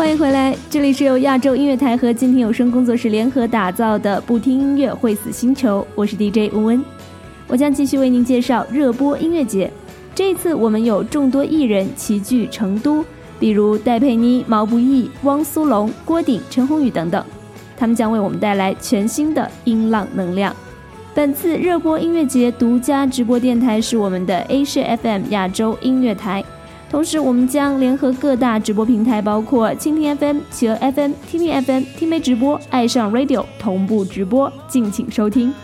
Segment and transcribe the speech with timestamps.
[0.00, 6.84] 欢迎回来，这里是由亚洲音乐台和静听有声工作室联合打造的不听音乐会死星球，我是 DJ 温温，
[7.46, 9.70] 我将继续为您介绍热播音乐节。
[10.14, 13.04] 这一次我们有众多艺人齐聚成都，
[13.38, 17.22] 比如戴佩妮、毛不易、汪苏泷、郭顶、陈鸿宇等等，
[17.76, 20.56] 他们将为我们带来全新的音浪能量。
[21.14, 26.42] 本次热播音乐节独家直播电台是我们的 A 市 FM 亚洲音乐台。
[26.90, 35.54] 同时，我们将联合各大直播平台，包括蜻蜓 FM、企鹅 FM、听听 FM、听媒直播、爱上 Radio 同步直播，敬请收听。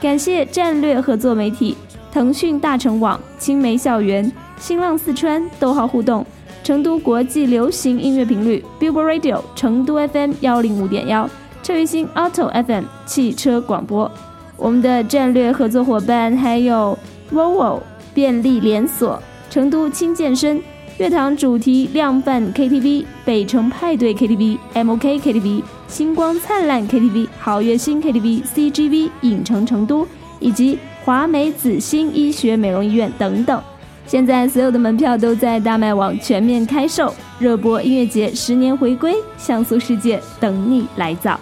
[0.00, 1.76] 感谢战略合作媒体
[2.12, 6.24] 腾讯大成网、青梅校园、新浪四川、逗号互动、
[6.62, 11.28] 成都国际流行音乐频率、Billboard Radio 成都 FM 幺零五点幺、
[11.64, 14.08] 车于新 Auto FM 汽车广播。
[14.56, 16.96] 我们的战略合作伙伴还有
[17.32, 17.80] Volvo
[18.14, 19.20] 便利连锁、
[19.50, 20.62] 成都轻健身。
[20.98, 30.08] 乐堂主题量贩 KTV、北城派对 KTV、MOK KTV、星光灿烂 KTV、好乐星 KTV、CGV 影城成都
[30.40, 33.62] 以及华美紫星医学美容医院等等，
[34.06, 37.12] 现在所有的门票都在大麦网全面开售。
[37.38, 41.38] 热播音乐节十年回归，像素世界等你来造。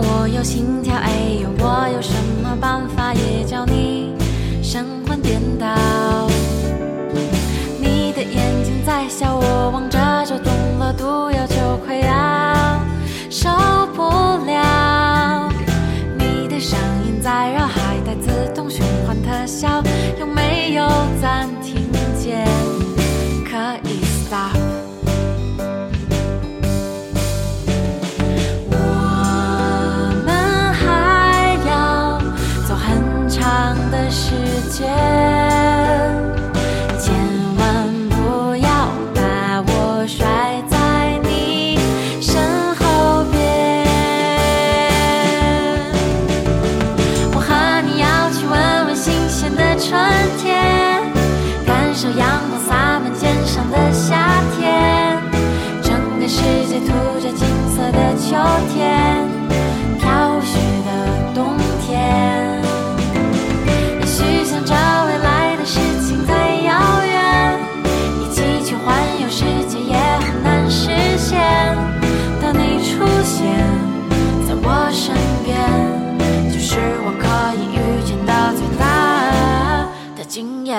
[0.00, 1.10] 我有心跳，哎
[1.42, 2.12] 呦，我有什
[2.42, 4.14] 么办法也叫你
[4.62, 5.66] 神魂颠倒。
[7.80, 12.80] 你的眼睛在笑，我望着就中了毒药，就快要
[13.30, 13.48] 受
[13.94, 14.02] 不
[14.46, 15.48] 了。
[16.18, 19.82] 你的声音在绕，还带自动循环特效，
[20.18, 20.88] 有没有？
[34.78, 34.86] 间
[37.00, 37.12] 千
[37.56, 38.68] 万不要
[39.12, 41.76] 把我甩在你
[42.20, 42.40] 身
[42.76, 43.84] 后边
[47.34, 49.98] 我和你要去闻闻新鲜的春
[50.38, 51.02] 天
[51.66, 55.18] 感受阳光洒满肩上的夏天
[55.82, 58.36] 整个世界涂着金色的秋
[58.72, 59.37] 天。
[80.70, 80.74] 我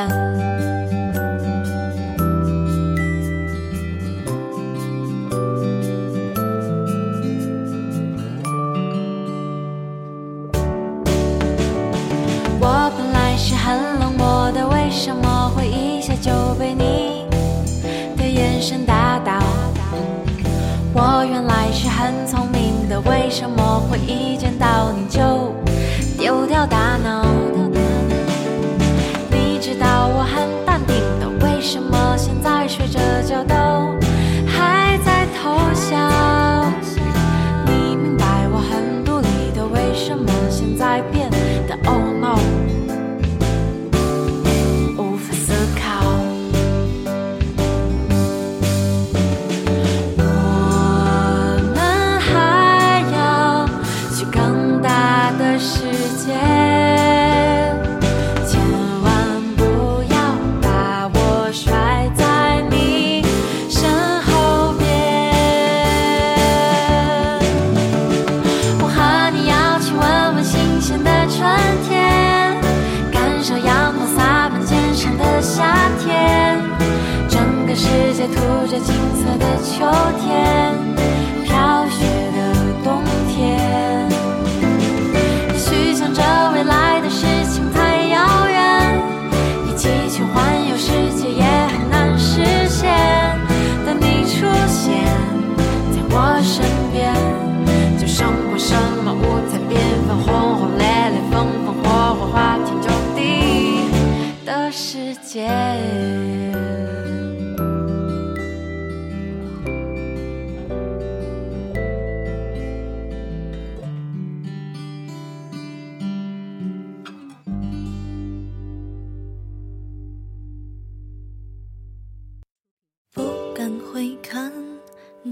[12.95, 17.25] 本来是很冷漠的，为什么会一下就被你
[18.15, 19.39] 的眼神打倒？
[20.93, 25.38] 我原来是很聪明的，为什么会一见到你就
[78.67, 79.85] 着金色的秋
[80.19, 80.98] 天，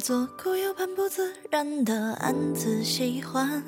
[0.07, 3.61] 左顾右盼不自然的暗自喜欢，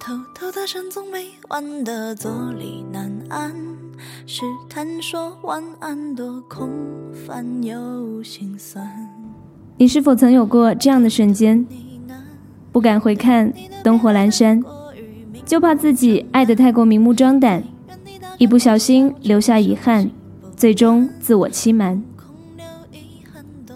[0.00, 3.54] 偷偷的深总没完的坐立难安，
[4.26, 6.68] 试探说晚安多空
[7.24, 8.84] 泛又心酸。
[9.76, 11.64] 你是否曾有过这样的瞬间？
[12.72, 13.52] 不敢回看
[13.84, 14.60] 灯火阑珊，
[15.46, 17.62] 就怕自己爱得太过明目张胆，
[18.38, 20.10] 一不小心留下遗憾，
[20.56, 22.02] 最终自我欺瞒。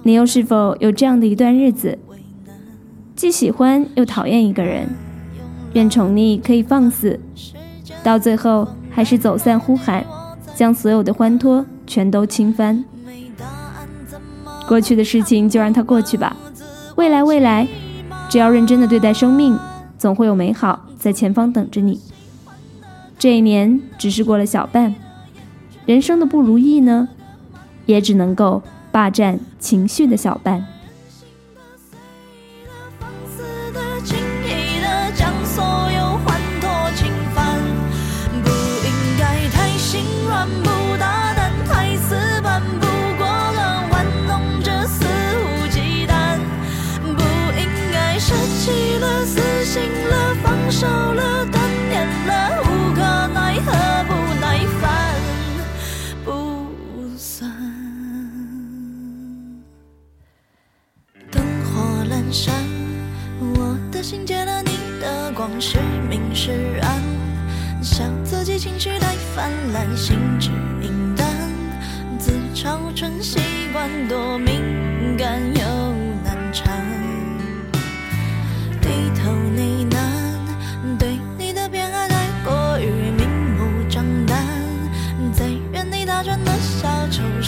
[0.07, 1.99] 你又是否有这样的一段日子，
[3.17, 4.87] 既喜欢又讨厌一个人，
[5.73, 7.19] 愿宠溺可以放肆，
[8.03, 10.05] 到最后还是走散呼喊，
[10.55, 12.85] 将所有的欢脱全都倾翻。
[14.69, 16.37] 过去的事情就让它过去吧，
[16.97, 17.67] 未来未来，
[18.29, 19.59] 只要认真的对待生命，
[19.97, 21.99] 总会有美好在前方等着你。
[23.19, 24.95] 这一年只是过了小半，
[25.87, 27.09] 人生的不如意呢，
[27.87, 28.63] 也只能够
[28.95, 30.74] 霸占情绪的小半。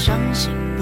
[0.07, 0.75] 伤心。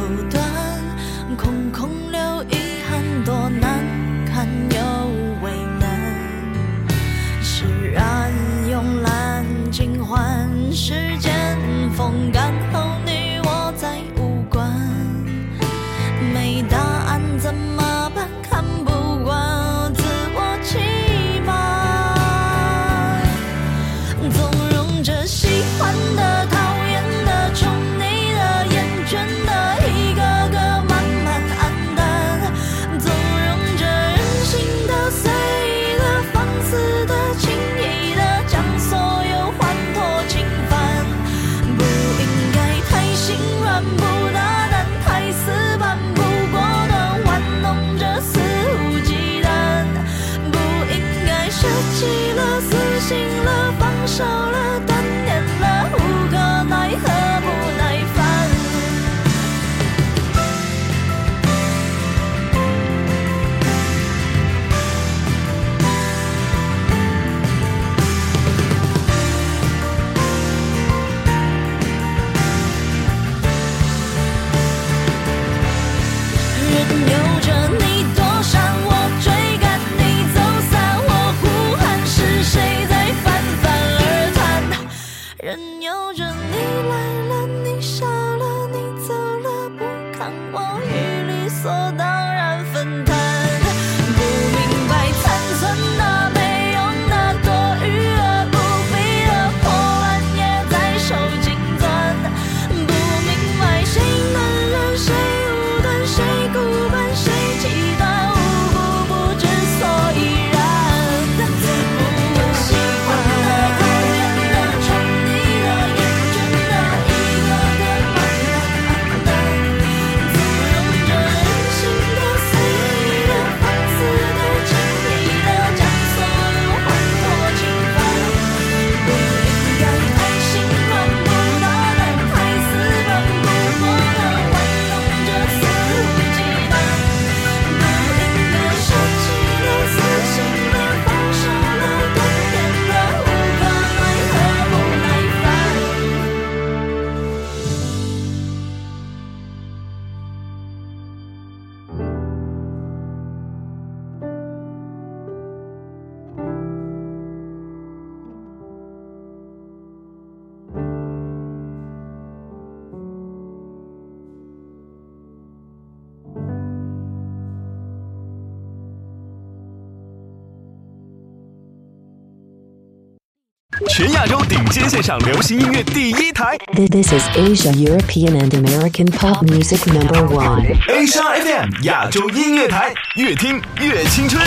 [173.97, 180.67] 全亚洲顶尖线上流行音乐第一台 This is Asia, European, and American pop music number one.
[180.89, 184.45] Asia FM 亚洲音乐台，越听越青春。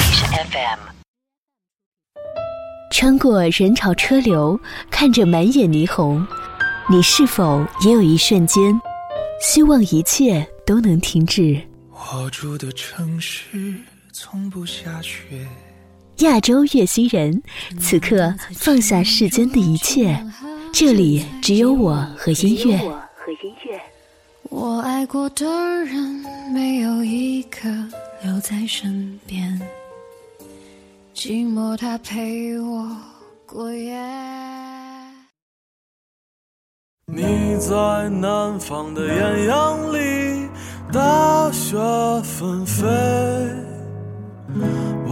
[0.51, 0.79] FM
[2.91, 4.59] 穿过人潮车流，
[4.91, 6.27] 看着满眼霓虹，
[6.89, 8.77] 你是否也有一瞬间，
[9.41, 11.61] 希望一切都能停止？
[11.93, 13.47] 我住的城市
[14.11, 15.47] 从不下雪，
[16.19, 17.43] 亚洲乐星人，
[17.79, 20.19] 此刻放下世间的一切，
[20.73, 22.79] 这里只有我和音乐。
[24.49, 25.45] 我爱过的
[25.85, 27.69] 人，没有一个
[28.23, 29.61] 留在身边，
[31.13, 32.97] 寂寞它陪我
[33.45, 33.95] 过夜。
[37.05, 40.49] 你在南方的艳阳里，
[40.91, 41.77] 大雪
[42.23, 42.85] 纷飞；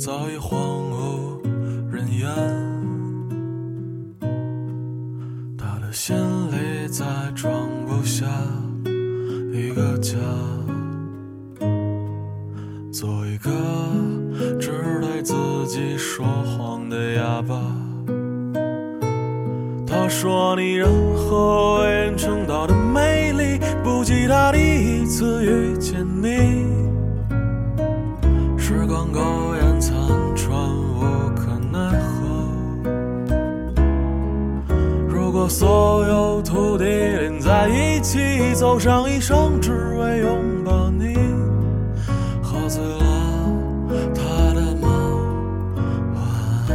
[0.00, 0.58] 早已荒
[0.90, 1.42] 无
[1.92, 2.26] 人烟。
[5.58, 7.04] 他的心里再
[7.34, 7.52] 装
[7.86, 8.24] 不下
[9.52, 10.16] 一个家，
[12.90, 13.50] 做一个
[14.58, 14.70] 只
[15.02, 15.34] 对自
[15.66, 17.60] 己说谎的哑巴。
[19.86, 22.74] 他说你任何为人称道的
[38.10, 41.14] 一起走上一生，只为拥抱你。
[42.42, 42.98] 喝醉了
[44.12, 44.90] 他的梦。
[46.16, 46.20] 晚
[46.70, 46.74] 安。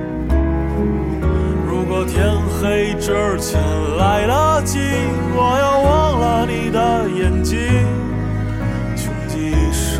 [1.91, 3.61] 如果天黑之前
[3.97, 4.79] 来得及，
[5.35, 7.59] 我要忘了你的眼睛，
[8.95, 9.99] 穷极一生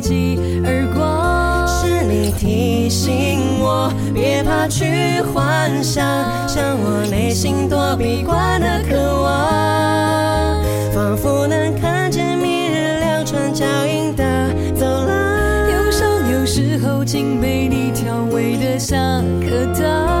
[2.91, 6.05] 信我，别怕去幻想，
[6.45, 10.61] 像我内心躲避惯的渴望，
[10.93, 14.23] 仿佛能看见明日两串脚印的
[14.75, 15.71] 走廊。
[15.71, 20.20] 忧伤有时候竟被你调味的像颗糖，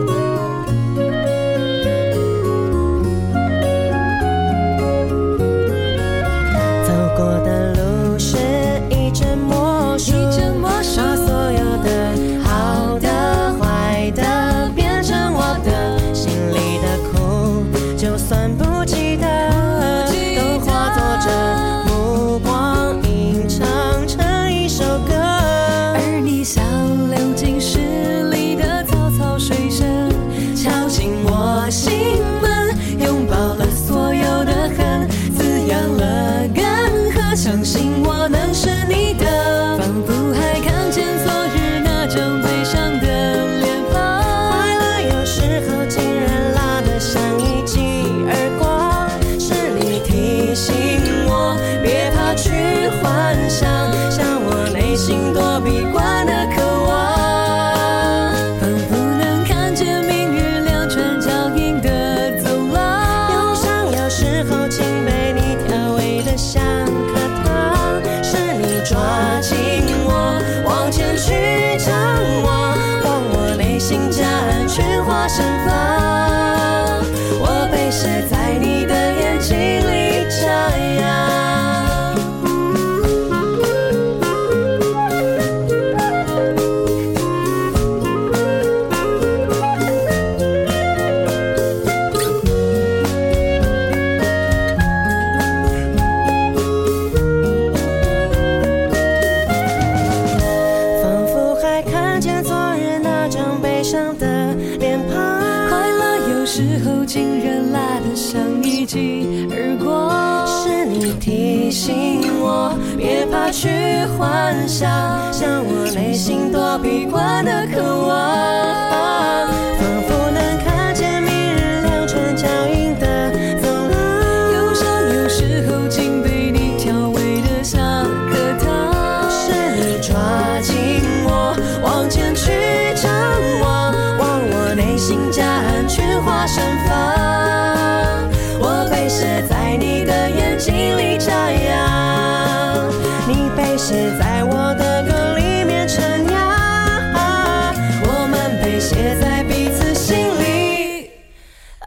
[114.67, 118.50] 想，像我内心躲避惯的渴望，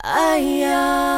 [0.04, 1.13] 哎呀。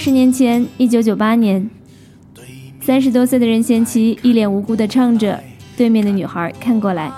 [0.00, 1.68] 十年前，一九九八年，
[2.80, 5.38] 三十多岁的任贤齐一脸无辜地唱着，
[5.76, 7.12] 对面的女孩看过来。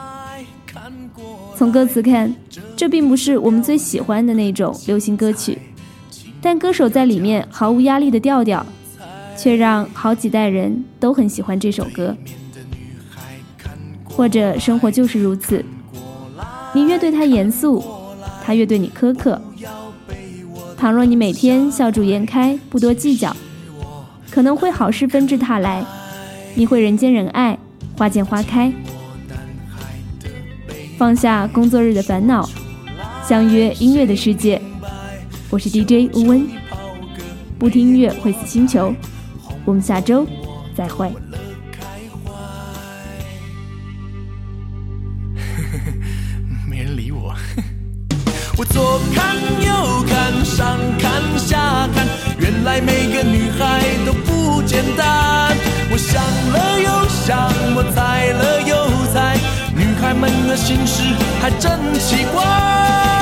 [1.57, 2.35] 从歌词看，
[2.75, 5.57] 这并不是我们最喜欢的那种流行歌曲，
[6.41, 8.67] 但歌手在里面毫无压力的调调，
[9.39, 12.17] 却让好几代人都很喜欢这首歌。
[14.03, 15.65] 或者生活就是如此，
[16.75, 17.81] 你越对他严肃，
[18.45, 19.41] 他越对你苛刻。
[20.83, 23.37] 倘若你每天笑逐颜开，不多计较，
[24.33, 25.87] 可能会好事纷至沓来，
[26.57, 27.57] 你会人见人爱，
[27.97, 28.73] 花见花开。
[30.99, 32.51] 放下工作日的烦恼，
[33.25, 34.61] 相约音乐的世界。
[35.51, 36.49] 我是 DJ 乌温，
[37.61, 38.93] 不听音乐会死星球。
[39.65, 40.27] 我们下周
[40.75, 41.07] 再会。
[46.69, 47.33] 没人理我。
[48.59, 49.32] 我走开，
[50.63, 52.07] 上看下看，
[52.39, 55.57] 原来每个女孩都不简单。
[55.91, 56.23] 我想
[56.53, 58.73] 了又想，我猜了又
[59.13, 59.37] 猜，
[59.75, 61.03] 女孩们的心事
[61.41, 63.22] 还真奇怪。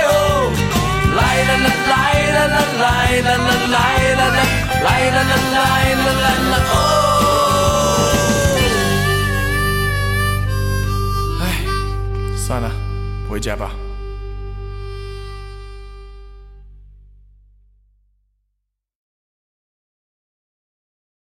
[1.15, 1.99] 来来来来
[2.31, 4.35] 来来来来来
[4.91, 5.63] 来
[5.95, 6.73] 来来来哦。
[11.41, 11.43] 哎
[12.35, 12.69] 算了，
[13.29, 13.71] 回家吧。